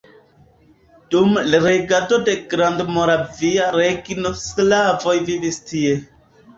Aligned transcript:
Dum 1.15 1.37
regado 1.65 2.19
de 2.31 2.35
Grandmoravia 2.55 3.71
Regno 3.79 4.35
slavoj 4.49 5.19
vivis 5.33 5.67
tie. 5.73 5.99